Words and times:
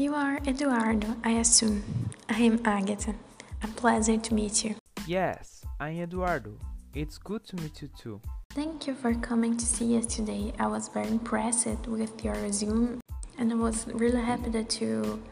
You 0.00 0.14
are 0.14 0.38
Eduardo, 0.46 1.14
I 1.22 1.32
assume. 1.32 1.82
I 2.26 2.40
am 2.40 2.58
Ágata. 2.60 3.14
A 3.62 3.66
pleasure 3.68 4.16
to 4.16 4.32
meet 4.32 4.64
you. 4.64 4.76
Yes, 5.06 5.62
I'm 5.78 6.00
Eduardo. 6.00 6.52
It's 6.94 7.18
good 7.18 7.44
to 7.48 7.56
meet 7.56 7.82
you 7.82 7.90
too. 7.98 8.18
Thank 8.54 8.86
you 8.86 8.94
for 8.94 9.12
coming 9.12 9.58
to 9.58 9.66
see 9.66 9.98
us 9.98 10.06
today. 10.06 10.54
I 10.58 10.68
was 10.68 10.88
very 10.88 11.08
impressed 11.08 11.86
with 11.86 12.24
your 12.24 12.32
resume 12.36 12.98
and 13.36 13.52
I 13.52 13.56
was 13.56 13.86
really 13.88 14.22
happy 14.22 14.48
that 14.48 14.80
you 14.80 15.22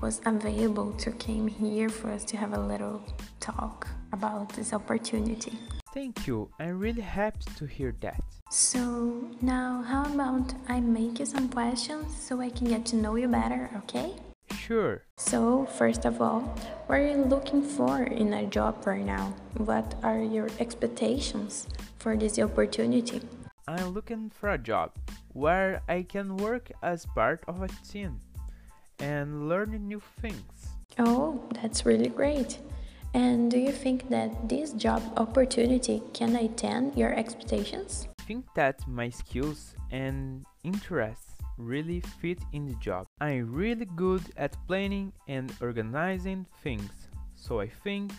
was 0.00 0.22
available 0.24 0.94
to 0.94 1.12
came 1.12 1.46
here 1.46 1.90
for 1.90 2.08
us 2.08 2.24
to 2.24 2.38
have 2.38 2.54
a 2.54 2.60
little 2.60 3.02
talk 3.40 3.86
about 4.10 4.48
this 4.54 4.72
opportunity. 4.72 5.52
Thank 5.94 6.26
you. 6.26 6.50
I'm 6.58 6.80
really 6.80 7.02
happy 7.02 7.46
to 7.54 7.66
hear 7.66 7.94
that. 8.00 8.20
So 8.50 9.30
now 9.40 9.80
how 9.86 10.02
about 10.12 10.52
I 10.68 10.80
make 10.80 11.20
you 11.20 11.24
some 11.24 11.48
questions 11.48 12.10
so 12.18 12.40
I 12.40 12.50
can 12.50 12.66
get 12.66 12.84
to 12.86 12.96
know 12.96 13.14
you 13.14 13.28
better, 13.28 13.70
okay? 13.84 14.14
Sure. 14.58 15.02
So, 15.16 15.66
first 15.66 16.04
of 16.04 16.20
all, 16.20 16.40
what 16.86 16.98
are 16.98 17.06
you 17.06 17.22
looking 17.24 17.62
for 17.62 18.02
in 18.02 18.34
a 18.34 18.44
job 18.44 18.84
right 18.84 19.06
now? 19.06 19.34
What 19.56 19.94
are 20.02 20.18
your 20.18 20.48
expectations 20.58 21.68
for 21.98 22.16
this 22.16 22.40
opportunity? 22.40 23.22
I'm 23.68 23.94
looking 23.94 24.30
for 24.30 24.50
a 24.50 24.58
job 24.58 24.90
where 25.32 25.80
I 25.88 26.02
can 26.02 26.36
work 26.36 26.72
as 26.82 27.06
part 27.14 27.44
of 27.46 27.62
a 27.62 27.68
team 27.86 28.18
and 28.98 29.48
learn 29.48 29.70
new 29.86 30.02
things. 30.20 30.74
Oh, 30.98 31.40
that's 31.54 31.86
really 31.86 32.08
great. 32.08 32.58
And 33.14 33.48
do 33.48 33.58
you 33.58 33.70
think 33.70 34.10
that 34.10 34.48
this 34.48 34.72
job 34.72 35.00
opportunity 35.16 36.02
can 36.12 36.34
attain 36.34 36.92
your 36.96 37.14
expectations? 37.14 38.08
I 38.18 38.22
think 38.24 38.44
that 38.56 38.86
my 38.88 39.08
skills 39.08 39.76
and 39.92 40.44
interests 40.64 41.36
really 41.56 42.00
fit 42.20 42.40
in 42.52 42.66
the 42.66 42.74
job. 42.74 43.06
I'm 43.20 43.54
really 43.54 43.86
good 43.94 44.22
at 44.36 44.56
planning 44.66 45.12
and 45.28 45.52
organizing 45.60 46.44
things, 46.60 46.90
so 47.36 47.60
I 47.60 47.68
think 47.68 48.10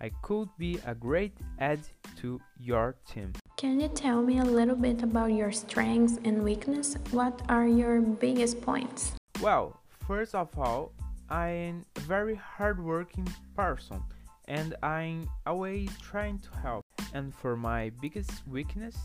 I 0.00 0.10
could 0.22 0.48
be 0.56 0.78
a 0.86 0.94
great 0.94 1.36
add 1.58 1.80
to 2.20 2.40
your 2.58 2.94
team. 3.06 3.34
Can 3.58 3.78
you 3.80 3.88
tell 3.88 4.22
me 4.22 4.38
a 4.38 4.44
little 4.44 4.76
bit 4.76 5.02
about 5.02 5.32
your 5.32 5.52
strengths 5.52 6.18
and 6.24 6.42
weaknesses? 6.42 6.96
What 7.10 7.42
are 7.50 7.66
your 7.66 8.00
biggest 8.00 8.62
points? 8.62 9.12
Well, 9.42 9.78
first 10.06 10.34
of 10.34 10.48
all, 10.58 10.92
I'm 11.28 11.84
a 11.96 12.00
very 12.00 12.36
hardworking 12.36 13.28
person 13.54 14.02
and 14.48 14.74
I'm 14.82 15.28
always 15.46 15.90
trying 16.02 16.38
to 16.40 16.50
help. 16.58 16.84
And 17.14 17.34
for 17.34 17.56
my 17.56 17.90
biggest 18.00 18.32
weakness, 18.48 18.96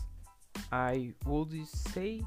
I 0.72 1.12
would 1.26 1.52
say 1.68 2.22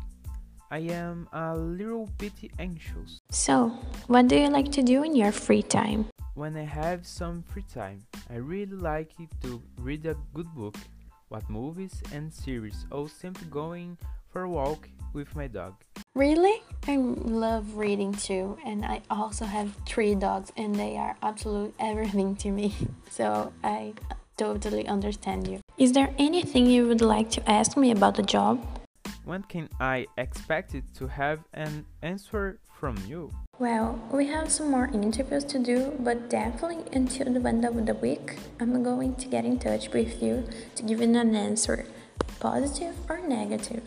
I 0.70 0.80
am 0.80 1.28
a 1.34 1.58
little 1.58 2.10
bit 2.18 2.34
anxious. 2.60 3.20
So, 3.32 3.70
what 4.08 4.28
do 4.28 4.36
you 4.38 4.50
like 4.50 4.72
to 4.74 4.84
do 4.84 5.04
in 5.04 5.16
your 5.16 5.32
free 5.32 5.64
time? 5.64 6.06
When 6.36 6.56
I 6.56 6.66
have 6.66 7.06
some 7.06 7.42
free 7.42 7.66
time, 7.74 8.06
I 8.30 8.36
really 8.36 8.78
like 8.78 9.12
to 9.42 9.62
read 9.80 10.06
a 10.06 10.16
good 10.34 10.54
book, 10.54 10.76
watch 11.30 11.50
movies 11.50 11.96
and 12.14 12.32
series, 12.32 12.86
or 12.92 13.10
simply 13.10 13.48
going 13.50 13.98
for 14.30 14.44
a 14.44 14.50
walk 14.50 14.90
with 15.14 15.36
my 15.36 15.48
dog. 15.48 15.74
Really? 16.18 16.64
I 16.88 16.96
love 16.96 17.78
reading 17.78 18.12
too, 18.12 18.58
and 18.66 18.84
I 18.84 19.02
also 19.08 19.46
have 19.46 19.76
three 19.86 20.16
dogs, 20.16 20.52
and 20.58 20.74
they 20.74 20.98
are 20.98 21.16
absolute 21.22 21.76
everything 21.80 22.36
to 22.38 22.50
me. 22.50 22.74
So 23.12 23.54
I 23.64 23.94
totally 24.36 24.88
understand 24.88 25.48
you. 25.48 25.60
Is 25.78 25.92
there 25.94 26.10
anything 26.18 26.66
you 26.66 26.88
would 26.88 27.02
like 27.02 27.30
to 27.38 27.42
ask 27.48 27.78
me 27.78 27.92
about 27.92 28.16
the 28.16 28.24
job? 28.24 28.66
When 29.26 29.44
can 29.44 29.70
I 29.80 30.08
expect 30.18 30.74
it 30.74 30.86
to 30.98 31.06
have 31.06 31.40
an 31.54 31.86
answer 32.02 32.58
from 32.80 32.98
you? 33.08 33.30
Well, 33.60 34.00
we 34.12 34.26
have 34.28 34.52
some 34.52 34.72
more 34.72 34.90
interviews 34.92 35.44
to 35.46 35.60
do, 35.60 35.94
but 36.00 36.32
definitely 36.32 36.84
until 36.94 37.32
the 37.32 37.48
end 37.48 37.64
of 37.64 37.86
the 37.86 37.94
week, 37.94 38.38
I'm 38.60 38.82
going 38.82 39.14
to 39.22 39.28
get 39.28 39.46
in 39.46 39.60
touch 39.60 39.90
with 39.90 40.22
you 40.22 40.46
to 40.76 40.82
give 40.82 41.00
you 41.00 41.10
an 41.14 41.36
answer, 41.36 41.86
positive 42.40 42.96
or 43.08 43.20
negative. 43.20 43.84